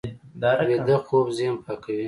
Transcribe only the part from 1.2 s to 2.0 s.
ذهن پاکوي